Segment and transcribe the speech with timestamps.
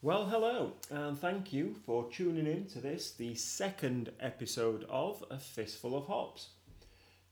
[0.00, 5.40] Well, hello, and thank you for tuning in to this, the second episode of A
[5.40, 6.50] Fistful of Hops.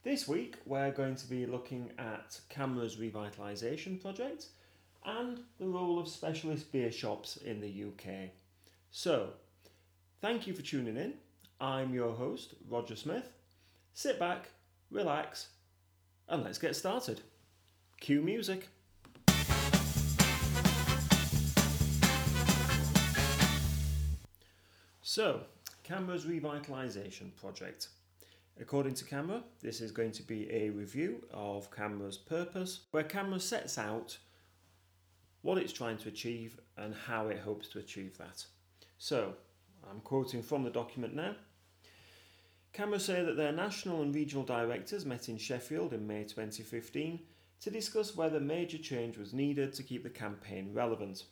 [0.03, 4.47] This week, we're going to be looking at CAMRA's revitalisation project
[5.05, 8.31] and the role of specialist beer shops in the UK.
[8.91, 9.29] So,
[10.21, 11.15] thank you for tuning in.
[11.61, 13.31] I'm your host, Roger Smith.
[13.95, 14.49] Sit back,
[14.91, 15.51] relax,
[16.29, 17.21] and let's get started.
[18.01, 18.67] Cue music.
[25.17, 25.41] So,
[25.83, 27.89] CAMRA's revitalisation project.
[28.61, 33.41] According to CAMRA, this is going to be a review of CAMRA's purpose, where CAMRA
[33.41, 34.19] sets out
[35.41, 38.45] what it's trying to achieve and how it hopes to achieve that.
[38.99, 39.33] So,
[39.91, 41.35] I'm quoting from the document now.
[42.75, 47.21] CAMRA say that their national and regional directors met in Sheffield in May 2015
[47.63, 51.23] to discuss whether major change was needed to keep the campaign relevant.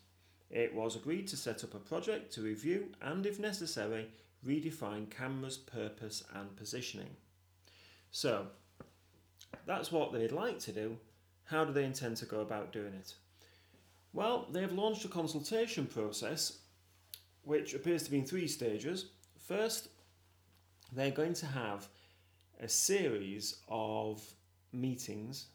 [0.51, 4.09] It was agreed to set up a project to review and, if necessary,
[4.47, 7.17] redefine CAMRA's purpose and positioning.
[8.11, 8.47] So,
[9.67, 10.99] that's what they'd like to do.
[11.45, 13.15] How do they intend to go about doing it?
[14.13, 16.59] Well, they have launched a consultation process
[17.43, 19.11] which appears to be in three stages.
[19.39, 19.89] First,
[20.93, 21.89] they're going to have
[22.61, 24.23] a series of
[24.73, 25.47] meetings,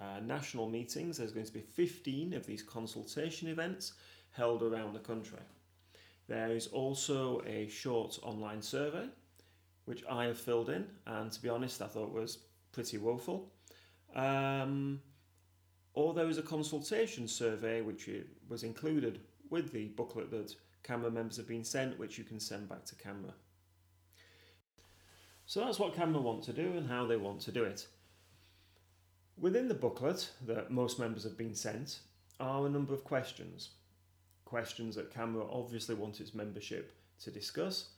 [0.00, 1.16] uh, national meetings.
[1.16, 3.94] There's going to be 15 of these consultation events
[4.32, 5.38] held around the country.
[6.28, 9.06] There is also a short online survey,
[9.86, 12.38] which I have filled in, and to be honest, I thought was
[12.72, 13.50] pretty woeful.
[14.14, 15.00] Um,
[15.94, 18.08] or there was a consultation survey which
[18.48, 19.20] was included
[19.50, 20.54] with the booklet that
[20.84, 23.32] CAMRA members have been sent, which you can send back to CAMRA.
[25.46, 27.86] So that's what CAMRA want to do and how they want to do it.
[29.38, 32.00] Within the booklet that most members have been sent
[32.38, 33.70] are a number of questions
[34.48, 37.90] questions that CAMRA obviously wants its membership to discuss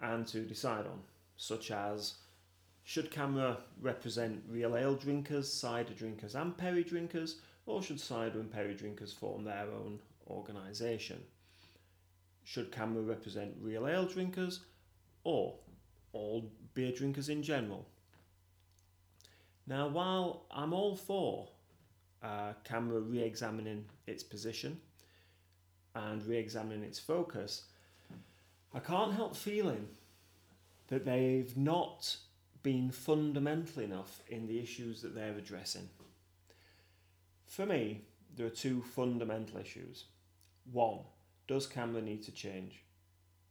[0.00, 1.00] and to decide on,
[1.36, 2.14] such as
[2.84, 7.36] should CAMRA represent real ale drinkers, cider drinkers, and perry drinkers,
[7.66, 11.20] or should cider and perry drinkers form their own organisation?
[12.44, 14.60] Should CAMRA represent real ale drinkers
[15.24, 15.54] or
[16.14, 17.84] all beer drinkers in general?
[19.66, 21.50] Now, while I'm all for
[22.22, 24.80] uh, CAMRA re examining its position
[25.94, 27.64] and re examining its focus,
[28.74, 29.88] I can't help feeling
[30.88, 32.16] that they've not
[32.62, 35.88] been fundamental enough in the issues that they're addressing.
[37.46, 38.02] For me,
[38.36, 40.04] there are two fundamental issues.
[40.70, 41.00] One,
[41.46, 42.82] does CAMRA need to change?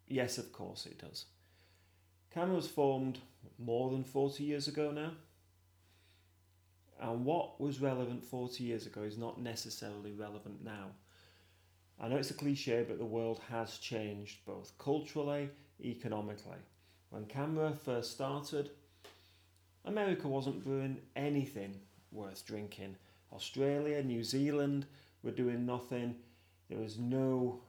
[0.08, 1.26] Yes, of course it does.
[2.34, 3.20] CAMRA was formed
[3.58, 5.12] more than 40 years ago now.
[7.00, 10.92] And what was relevant 40 years ago is not necessarily relevant now.
[12.00, 15.50] I know it's a cliche, but the world has changed both culturally,
[15.84, 16.58] economically.
[17.10, 18.70] When CAMRA first started,
[19.86, 21.80] America wasn't brewing anything
[22.12, 22.96] worth drinking.
[23.34, 24.86] Australia, New Zealand
[25.24, 26.16] were doing nothing.
[26.70, 27.62] There was no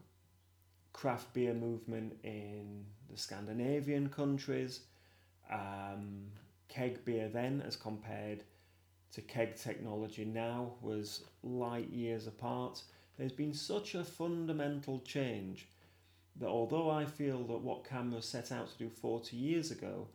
[0.92, 4.80] craft beer movement in the Scandinavian countries.
[5.50, 6.26] Um,
[6.68, 8.44] keg beer then, as compared
[9.12, 12.82] to keg technology now, was light years apart.
[13.18, 15.66] There's been such a fundamental change
[16.36, 20.06] that although I feel that what CAMRA set out to do 40 years ago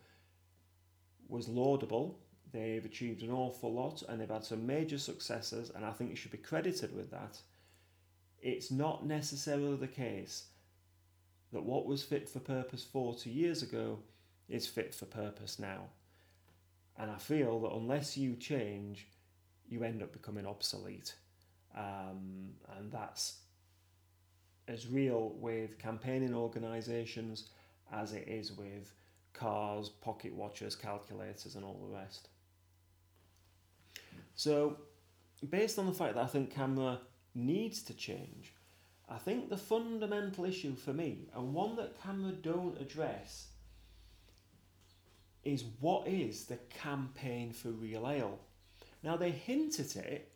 [1.27, 2.17] was laudable,
[2.53, 6.15] they've achieved an awful lot and they've had some major successes, and I think you
[6.15, 7.41] should be credited with that.
[8.41, 10.45] It's not necessarily the case
[11.51, 13.99] that what was fit for purpose 40 years ago
[14.47, 15.83] is fit for purpose now.
[16.97, 19.07] And I feel that unless you change,
[19.67, 21.15] you end up becoming obsolete.
[21.75, 23.39] Um, and that's
[24.67, 27.49] as real with campaigning organisations
[27.91, 28.93] as it is with
[29.33, 32.29] cars, pocket watches, calculators, and all the rest.
[34.35, 34.77] So,
[35.49, 36.99] based on the fact that I think CAMRA
[37.35, 38.53] needs to change,
[39.09, 43.47] I think the fundamental issue for me, and one that CAMRA don't address,
[45.43, 48.39] is what is the campaign for real ale?
[49.03, 50.32] Now, they hint at it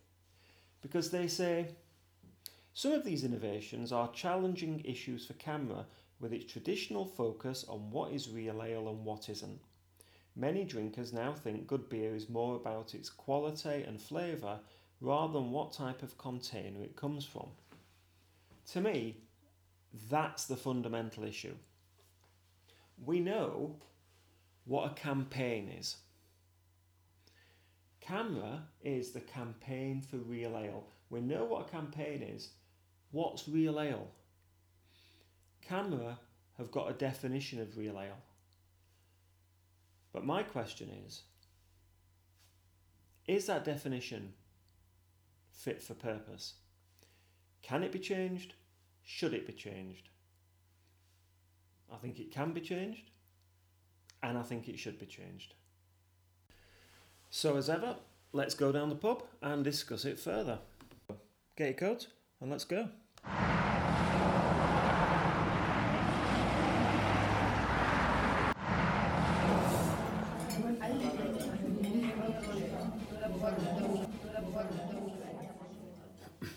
[0.82, 1.68] because they say
[2.74, 5.84] some of these innovations are challenging issues for CAMRA
[6.20, 9.58] with its traditional focus on what is real ale and what isn't.
[10.36, 14.60] Many drinkers now think good beer is more about its quality and flavour
[15.00, 17.48] rather than what type of container it comes from.
[18.72, 19.16] To me,
[20.08, 21.54] that's the fundamental issue.
[23.04, 23.76] We know
[24.64, 25.96] what a campaign is.
[28.08, 30.84] CAMRA is the campaign for real ale.
[31.10, 32.50] We know what a campaign is.
[33.10, 34.08] What's real ale?
[35.68, 36.16] CAMRA
[36.56, 38.18] have got a definition of real ale.
[40.12, 41.22] But my question is
[43.26, 44.32] is that definition
[45.52, 46.54] fit for purpose?
[47.60, 48.54] Can it be changed?
[49.02, 50.08] Should it be changed?
[51.92, 53.10] I think it can be changed,
[54.22, 55.54] and I think it should be changed.
[57.30, 57.96] So, as ever,
[58.32, 60.58] let's go down the pub and discuss it further.
[61.56, 62.06] Get your coat
[62.40, 62.88] and let's go.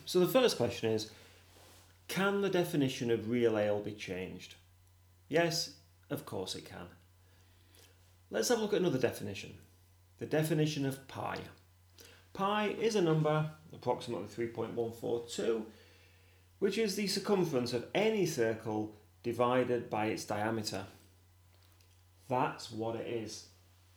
[0.06, 1.10] So the first question is
[2.08, 4.56] Can the definition of real ale be changed?
[5.28, 5.72] Yes,
[6.10, 6.88] of course it can.
[8.30, 9.56] Let's have a look at another definition
[10.22, 11.36] the definition of pi.
[12.32, 15.64] Pi is a number, approximately 3.142,
[16.60, 20.86] which is the circumference of any circle divided by its diameter.
[22.30, 23.48] That's what it is.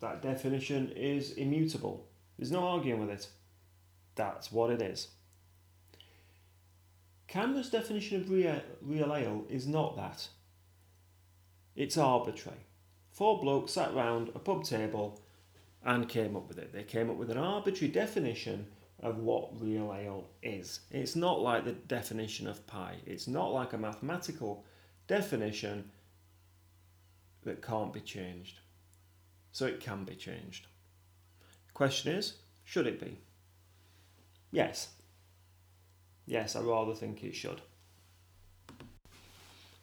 [0.01, 2.07] That definition is immutable.
[2.39, 3.29] There's no arguing with it.
[4.15, 5.09] That's what it is.
[7.29, 10.27] CAMRA's definition of real, real ale is not that.
[11.77, 12.61] It's arbitrary.
[13.11, 15.21] Four blokes sat round a pub table
[15.85, 16.73] and came up with it.
[16.73, 18.67] They came up with an arbitrary definition
[19.03, 20.81] of what real ale is.
[20.91, 22.97] It's not like the definition of pi.
[23.07, 24.65] It's not like a mathematical
[25.07, 25.91] definition
[27.43, 28.61] that can't be changed.
[29.53, 30.67] So it can be changed.
[31.75, 32.35] Question is,
[32.65, 33.19] should it be?
[34.51, 34.89] Yes.
[36.27, 37.61] Yes, I rather think it should.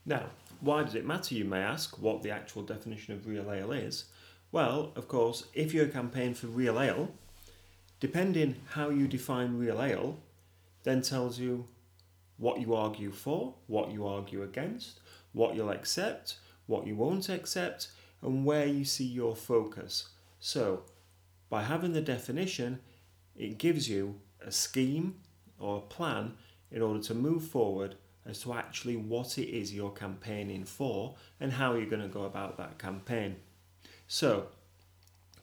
[0.05, 0.23] Now,
[0.61, 4.05] why does it matter, you may ask, what the actual definition of real ale is?
[4.51, 7.11] Well, of course, if you're a campaign for real ale,
[8.01, 10.17] depending how you define real ale,
[10.83, 11.67] then tells you
[12.37, 14.99] what you argue for, what you argue against,
[15.31, 20.09] what you'll accept, what you won't accept, and where you see your focus.
[20.39, 20.83] So,
[21.49, 22.79] by having the definition,
[23.35, 25.15] it gives you a scheme
[25.59, 26.33] or a plan
[26.71, 27.95] in order to move forward
[28.25, 32.23] as to actually what it is you're campaigning for and how you're going to go
[32.23, 33.35] about that campaign.
[34.13, 34.47] So,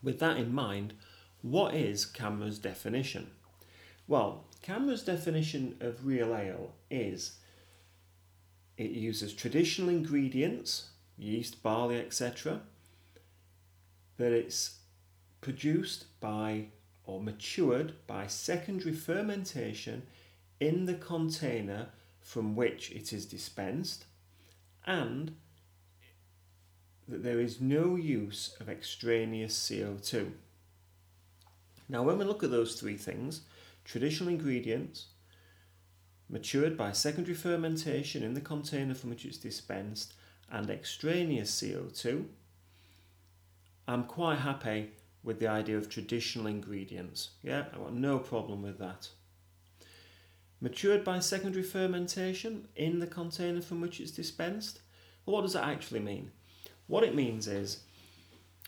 [0.02, 0.92] with that in mind,
[1.40, 3.30] what is CAMRA's definition?
[4.06, 7.38] Well, CAMRA's definition of real ale is
[8.76, 12.60] it uses traditional ingredients, yeast, barley, etc.,
[14.18, 14.80] that it's
[15.40, 16.66] produced by
[17.06, 20.02] or matured by secondary fermentation
[20.60, 21.88] in the container
[22.20, 24.04] from which it is dispensed,
[24.86, 25.36] and
[27.08, 30.31] that there is no use of extraneous CO2.
[31.88, 33.43] Now, when we look at those three things
[33.84, 35.06] traditional ingredients,
[36.28, 40.12] matured by secondary fermentation in the container from which it's dispensed,
[40.50, 42.26] and extraneous CO2,
[43.87, 44.90] I'm quite happy
[45.22, 47.31] with the idea of traditional ingredients.
[47.43, 49.08] Yeah, I've got no problem with that.
[50.61, 54.81] Matured by secondary fermentation in the container from which it's dispensed.
[55.25, 56.32] Well, what does that actually mean?
[56.88, 57.81] What it means is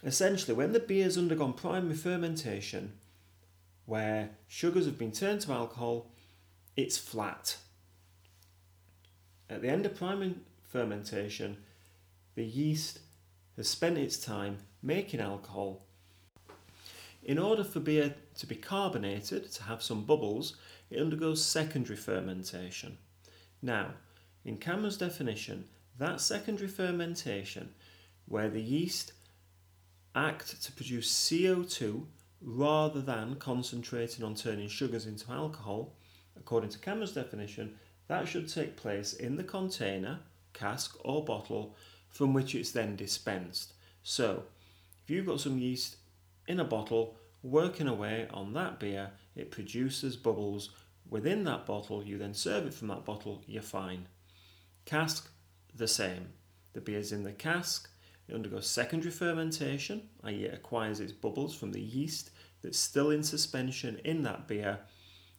[0.04, 2.92] essentially when the beer has undergone primary fermentation,
[3.86, 6.06] where sugars have been turned to alcohol,
[6.76, 7.56] it's flat.
[9.48, 11.56] At the end of primary fermentation,
[12.36, 13.00] the yeast
[13.56, 15.82] has spent its time making alcohol.
[17.24, 20.56] In order for beer to be carbonated, to have some bubbles,
[20.90, 22.98] it undergoes secondary fermentation.
[23.62, 23.88] Now,
[24.44, 25.64] in CAMRA's definition,
[25.98, 27.74] that secondary fermentation
[28.30, 29.12] where the yeast
[30.14, 32.04] act to produce CO2
[32.40, 35.96] rather than concentrating on turning sugars into alcohol,
[36.36, 37.74] according to CAMRA's definition,
[38.06, 40.20] that should take place in the container,
[40.52, 41.76] cask, or bottle
[42.08, 43.74] from which it's then dispensed.
[44.04, 44.44] So,
[45.02, 45.96] if you've got some yeast
[46.46, 50.70] in a bottle working away on that beer, it produces bubbles
[51.08, 54.06] within that bottle, you then serve it from that bottle, you're fine.
[54.84, 55.28] Cask,
[55.74, 56.28] the same.
[56.74, 57.90] The beer's in the cask,
[58.30, 62.30] it undergoes secondary fermentation, i.e., it acquires its bubbles from the yeast
[62.62, 64.78] that's still in suspension in that beer,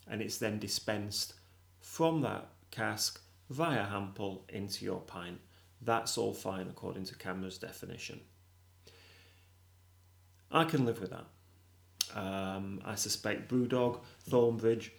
[0.08, 1.34] and it's then dispensed
[1.80, 5.40] from that cask via handpull into your pint.
[5.82, 8.22] That's all fine according to CAMRA's definition.
[10.52, 12.20] I can live with that.
[12.20, 14.90] Um, I suspect Brewdog, Thornbridge,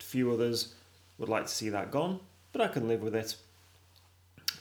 [0.00, 0.74] a few others
[1.18, 2.20] would like to see that gone,
[2.52, 3.36] but I can live with it.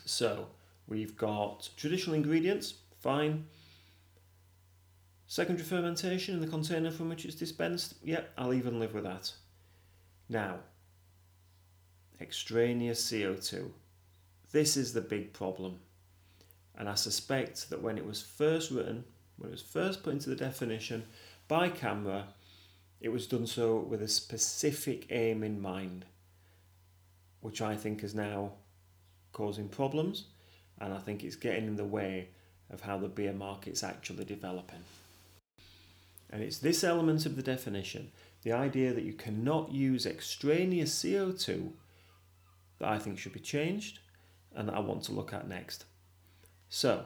[0.06, 0.48] So,
[0.88, 3.46] We've got traditional ingredients, fine.
[5.27, 9.34] Secondary fermentation in the container from which it's dispensed, yep, I'll even live with that.
[10.29, 10.60] Now,
[12.22, 13.70] extraneous CO2.
[14.51, 15.79] This is the big problem.
[16.77, 19.03] And I suspect that when it was first written,
[19.38, 21.06] when it was first put into the definition
[21.48, 22.24] by CAMRA,
[23.01, 26.06] it was done so with a specific aim in mind,
[27.41, 28.53] which I think is now
[29.34, 30.25] causing problems,
[30.80, 32.30] and I think it's getting in the way
[32.70, 34.84] of how the beer market's actually developing.
[36.30, 38.12] And it's this element of the definition,
[38.44, 41.72] the idea that you cannot use extraneous CO2,
[42.80, 44.00] that I think should be changed
[44.56, 45.86] and that I want to look at next.
[46.70, 47.06] So,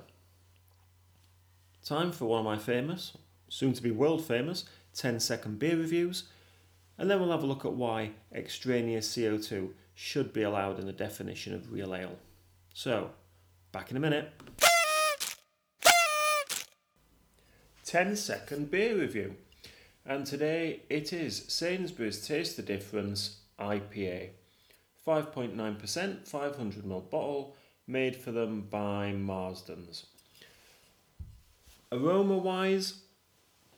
[1.86, 3.16] time for one of my famous,
[3.50, 6.24] soon to be world famous, 10 second beer reviews,
[6.98, 10.92] and then we'll have a look at why extraneous CO2 should be allowed in the
[10.92, 12.18] definition of real ale.
[12.74, 13.12] So,
[13.72, 14.32] back in a minute.
[17.86, 19.36] 10 second beer review.
[20.06, 24.30] And today it is Sainsbury's Taste the Difference IPA.
[25.06, 27.56] 5.9%, 500ml bottle,
[27.88, 30.06] made for them by Marston's.
[31.92, 33.02] Aroma wise,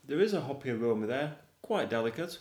[0.06, 2.38] there is a hoppy aroma there, quite delicate.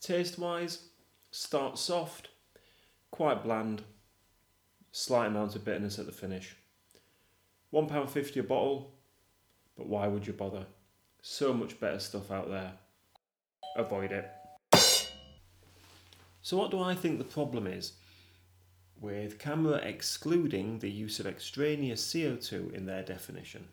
[0.00, 0.84] Taste wise,
[1.30, 2.28] starts soft,
[3.10, 3.82] quite bland,
[4.96, 6.54] slight amount of bitterness at the finish.
[7.72, 8.92] £1.50 a bottle,
[9.76, 10.66] but why would you bother?
[11.20, 12.74] So much better stuff out there.
[13.76, 14.30] Avoid it.
[16.42, 17.94] So, what do I think the problem is
[19.00, 23.66] with CAMRA excluding the use of extraneous CO2 in their definition?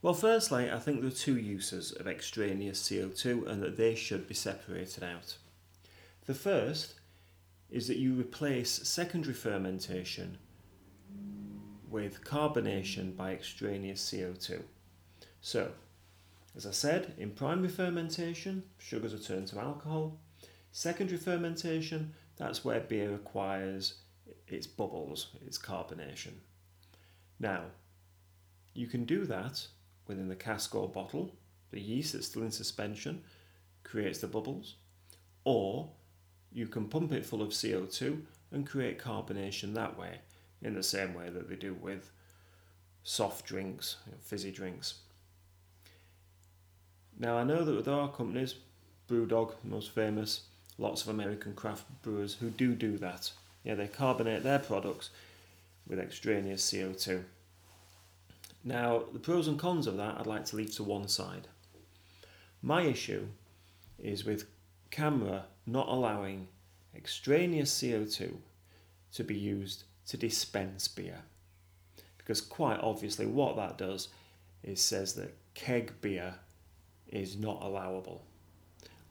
[0.00, 4.26] Well, firstly, I think there are two uses of extraneous CO2 and that they should
[4.26, 5.36] be separated out.
[6.24, 6.94] The first
[7.74, 10.38] is that you replace secondary fermentation
[11.90, 14.62] with carbonation by extraneous CO2.
[15.40, 15.72] So,
[16.56, 20.20] as I said, in primary fermentation, sugars are turned to alcohol.
[20.70, 23.94] Secondary fermentation, that's where beer acquires
[24.46, 26.34] its bubbles, its carbonation.
[27.40, 27.64] Now,
[28.72, 29.66] you can do that
[30.06, 31.34] within the cask or bottle.
[31.72, 33.24] The yeast that's still in suspension
[33.82, 34.76] creates the bubbles,
[35.42, 35.90] or
[36.54, 38.20] you can pump it full of CO2
[38.52, 40.20] and create carbonation that way,
[40.62, 42.10] in the same way that they do with
[43.02, 44.94] soft drinks, you know, fizzy drinks.
[47.18, 48.54] Now, I know that there are companies,
[49.08, 50.42] Brewdog, most famous,
[50.78, 53.32] lots of American craft brewers who do do that.
[53.64, 55.10] Yeah, they carbonate their products
[55.86, 57.24] with extraneous CO2.
[58.64, 61.48] Now, the pros and cons of that I'd like to leave to one side.
[62.62, 63.26] My issue
[63.98, 64.46] is with
[64.90, 66.48] CAMRA not allowing
[66.94, 68.34] extraneous CO2
[69.12, 71.22] to be used to dispense beer.
[72.18, 74.08] Because quite obviously, what that does
[74.62, 76.34] is says that keg beer
[77.08, 78.22] is not allowable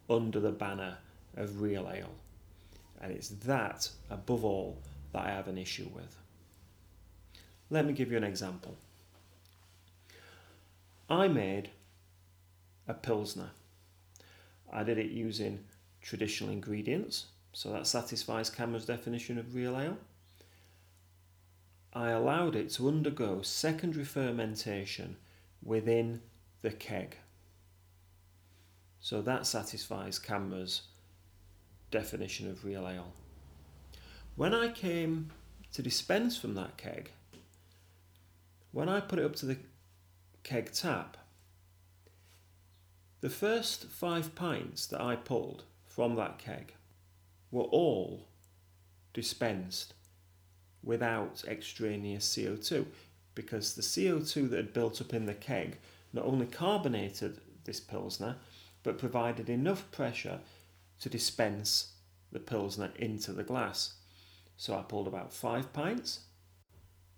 [0.10, 0.98] under the banner
[1.38, 2.14] of real ale.
[3.02, 4.82] And it's that, above all,
[5.12, 6.18] that I have an issue with.
[7.70, 8.78] Let me give you an example.
[11.10, 11.70] I made
[12.88, 13.52] a Pilsner.
[14.72, 15.60] I did it using
[16.04, 19.98] traditional ingredients, so that satisfies CAMRA's definition of real ale.
[21.94, 25.16] I allowed it to undergo secondary fermentation
[25.64, 26.22] within
[26.62, 27.18] the keg.
[29.00, 30.82] So that satisfies CAMRA's
[31.90, 33.14] definition of real ale.
[34.36, 35.32] When I came
[35.74, 37.12] to dispense from that keg,
[38.72, 39.58] when I put it up to the
[40.44, 41.18] keg tap,
[43.22, 46.74] the first five pints that I pulled from that keg
[47.52, 48.28] were all
[49.14, 49.94] dispensed
[50.84, 52.86] without extraneous CO2
[53.36, 55.78] because the CO2 that had built up in the keg
[56.12, 58.38] not only carbonated this Pilsner
[58.82, 60.40] but provided enough pressure
[61.00, 61.94] to dispense
[62.32, 63.94] the Pilsner into the glass.
[64.58, 66.22] So I pulled about five pints.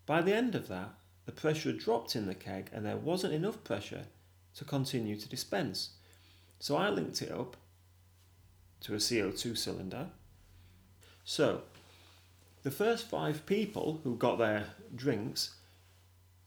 [0.06, 0.94] By the end of that,
[1.26, 4.06] the pressure had dropped in the keg and there wasn't enough pressure
[4.56, 5.92] to continue to dispense.
[6.60, 7.56] So I linked it up
[8.82, 10.08] to a CO2 cylinder.
[11.24, 11.62] So
[12.64, 15.56] the first five people who got their drinks,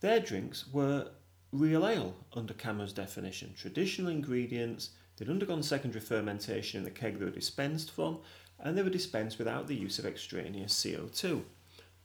[0.01, 1.09] their drinks were
[1.53, 3.55] real ale under CAMRA's definition.
[3.57, 8.19] Traditional ingredients, They'd undergone secondary fermentation in the keg they were dispensed from,
[8.61, 11.43] and they were dispensed without the use of extraneous CO2.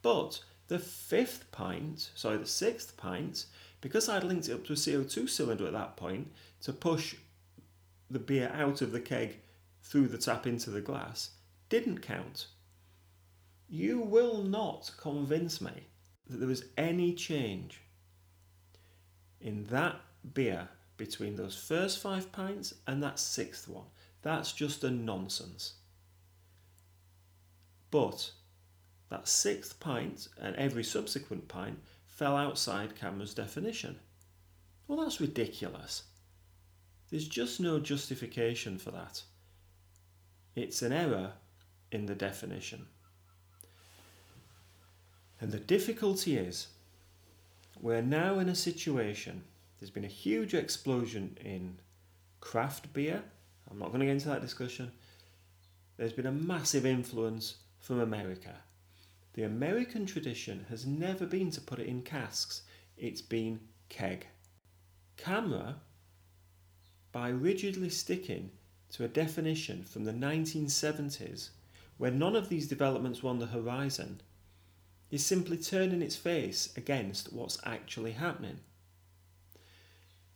[0.02, 3.46] But the fifth pint, sorry, the sixth pint,
[3.82, 7.16] because I'd linked it up to a CO2 cylinder at that point to push
[8.10, 9.38] the beer out of the keg
[9.84, 11.32] through the tap into the glass,
[11.70, 12.48] didn't count.
[13.68, 15.88] You will not convince me
[16.28, 17.82] that there was any change
[19.42, 20.00] in that
[20.34, 23.88] beer between those first five pints and that sixth one.
[24.22, 25.74] That's just a nonsense.
[27.92, 28.32] But
[29.10, 34.00] that sixth pint and every subsequent pint fell outside CAMRA's definition.
[34.88, 36.04] Well, that's ridiculous.
[37.10, 39.24] There's just no justification for that.
[40.56, 41.32] It's an error
[41.92, 42.86] in the definition.
[45.42, 46.68] And the difficulty is,
[47.82, 49.44] we're now in a situation,
[49.80, 51.80] there's been a huge explosion in
[52.40, 53.24] craft beer.
[53.70, 54.92] I'm not going to get into that discussion.
[55.98, 58.56] There's been a massive influence from America.
[59.34, 62.62] The American tradition has never been to put it in casks,
[62.98, 64.28] it's been keg.
[65.18, 65.76] CAMRA,
[67.12, 68.52] by rigidly sticking
[68.94, 71.50] to a definition from the 1970s
[71.98, 74.22] where none of these developments were on the horizon,
[75.12, 78.60] is simply turning its face against what's actually happening.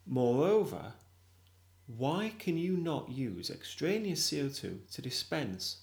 [0.05, 0.93] Moreover,
[1.87, 5.77] why can you not use extraneous CO2 to dispense?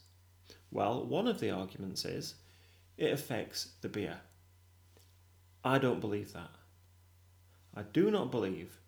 [0.70, 2.34] Well, one of the arguments is
[2.96, 4.20] it affects the beer.
[5.64, 6.50] I don't believe that.
[7.74, 8.78] I do not believe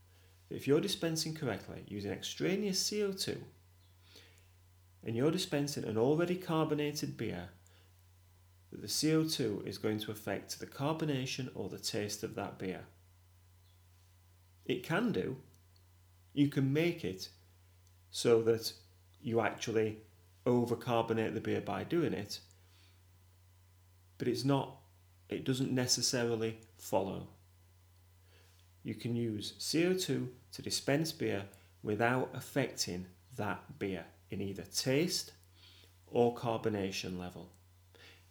[0.49, 3.39] that if you're dispensing correctly using extraneous CO2
[5.07, 7.51] and you're dispensing an already carbonated beer
[8.73, 12.81] that the CO2 is going to affect the carbonation or the taste of that beer.
[14.65, 15.37] It can do.
[16.35, 17.29] You can make it
[18.11, 18.73] so that
[19.23, 19.99] you actually
[20.45, 22.41] overcarbonate the beer by doing it,
[24.19, 24.79] but it's not,
[25.29, 27.29] it doesn't necessarily follow.
[28.83, 31.45] You can use CO2 to dispense beer
[31.85, 35.33] without affecting that beer in either taste
[36.09, 37.49] or carbonation level.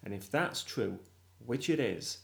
[0.03, 0.99] And if that's true,
[1.45, 2.19] which it is,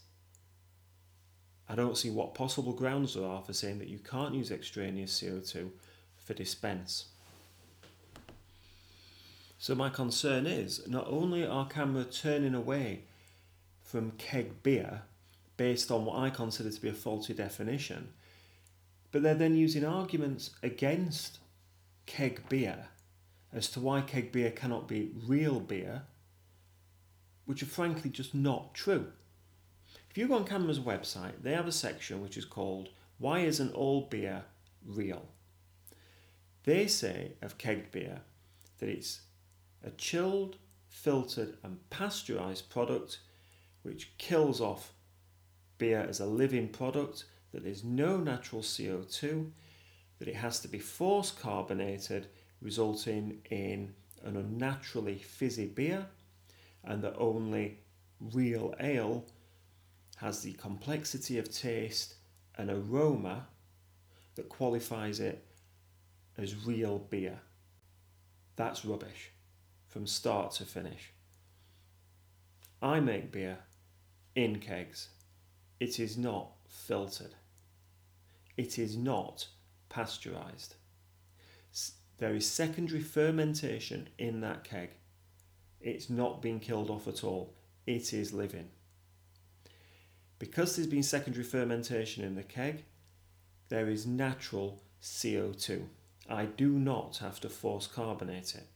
[1.68, 5.20] I don't see what possible grounds there are for saying that you can't use extraneous
[5.20, 5.70] CO2
[6.16, 7.06] for dispense.
[9.58, 13.04] So my concern is not only are CAMRA turning away
[13.82, 15.02] from keg beer
[15.56, 18.08] based on what I consider to be a faulty definition,
[19.12, 21.38] but they're then using arguments against
[22.06, 22.88] keg beer
[23.52, 26.02] as to why keg beer cannot be real beer
[27.44, 29.06] which are frankly just not true.
[30.10, 33.74] If you go on CAMRA's website, they have a section which is called Why Isn't
[33.74, 34.44] All Beer
[34.86, 35.26] Real?
[36.64, 38.20] They say of kegged beer
[38.78, 39.22] that it's
[39.84, 40.56] a chilled,
[40.88, 43.18] filtered, and pasteurised product
[43.82, 44.92] which kills off
[45.78, 49.50] beer as a living product, that there's no natural CO2,
[50.18, 52.28] that it has to be force carbonated,
[52.62, 53.92] resulting in
[54.24, 56.06] an unnaturally fizzy beer
[56.84, 57.78] and that only
[58.20, 59.24] real ale
[60.16, 62.14] has the complexity of taste
[62.56, 63.46] and aroma
[64.36, 65.44] that qualifies it
[66.38, 67.38] as real beer.
[68.56, 69.30] That's rubbish
[69.88, 71.12] from start to finish.
[72.80, 73.58] I make beer
[74.34, 75.08] in kegs.
[75.80, 77.34] It is not filtered.
[78.56, 79.46] It is not
[79.88, 80.76] pasteurized.
[82.22, 84.90] There is secondary fermentation in that keg
[85.80, 87.52] it's not been killed off at all.
[87.84, 88.68] It is living.
[90.38, 92.84] Because there's been secondary fermentation in the keg,
[93.70, 95.82] there is natural CO2.
[96.30, 98.68] I do not have to force carbonate it.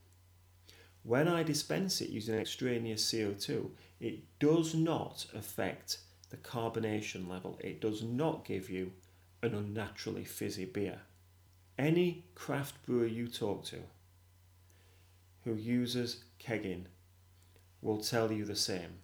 [1.04, 5.98] When I dispense it using extraneous CO2, it does not affect
[6.30, 7.60] the carbonation level.
[7.62, 8.90] It does not give you
[9.40, 11.02] an unnaturally fizzy beer.
[11.78, 13.78] Any craft brewer you talk to
[15.44, 16.84] who uses kegging
[17.80, 18.98] will tell you the same.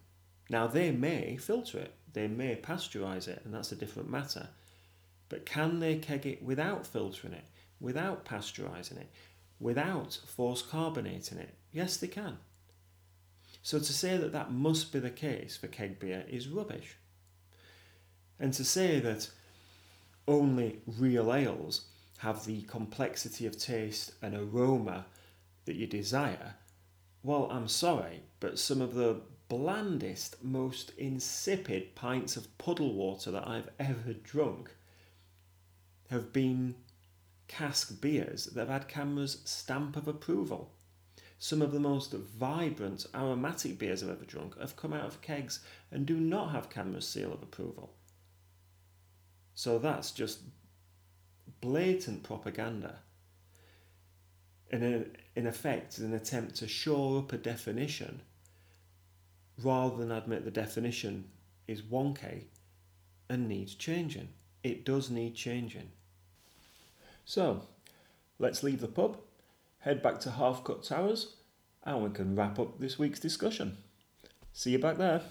[0.50, 4.48] Now, they may filter it, they may pasteurize it, and that's a different matter.
[5.28, 7.44] But can they keg it without filtering it,
[7.80, 9.10] without pasteurizing it,
[9.60, 11.54] without force carbonating it?
[11.72, 12.38] Yes, they can.
[13.62, 16.96] So to say that that must be the case for keg beer is rubbish.
[18.40, 19.30] And to say that
[20.26, 21.86] only real ales
[22.22, 25.06] have the complexity of taste and aroma
[25.64, 26.54] that you desire
[27.22, 33.46] well, I'm sorry, but some of the blandest, most insipid pints of puddle water that
[33.46, 34.70] I've ever drunk
[36.10, 36.74] have been
[37.46, 40.72] cask beers that have had CAMRA's stamp of approval.
[41.38, 45.60] Some of the most vibrant aromatic beers I've ever drunk have come out of kegs
[45.90, 47.94] and do not have CAMRA's seal of approval.
[49.54, 50.40] So that's just
[51.62, 52.96] blatant propaganda
[54.70, 58.20] in, a, in effect an attempt to shore up a definition
[59.62, 61.24] rather than admit the definition
[61.68, 62.44] is wonky
[63.28, 64.28] and needs changing.
[64.62, 65.90] It does need changing.
[67.24, 67.62] So,
[68.38, 69.18] let's leave the pub,
[69.78, 71.36] head back to Half Cut Towers,
[71.84, 73.76] and we can wrap up this week's discussion.
[74.52, 75.22] See you back there.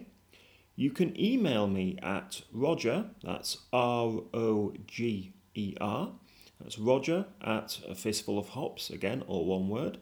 [0.74, 6.12] You can email me at Roger, that's R O G E R,
[6.60, 9.98] that's Roger at a fistful of hops, again, all one word,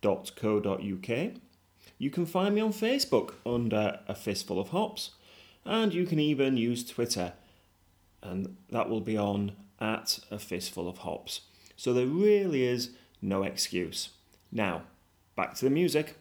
[0.00, 1.32] dot co dot uk.
[1.98, 5.10] You can find me on Facebook under a fistful of hops,
[5.64, 7.34] and you can even use Twitter,
[8.22, 11.42] and that will be on at a fistful of hops.
[11.76, 14.10] So there really is no excuse.
[14.50, 14.84] Now,
[15.36, 16.16] back to the music.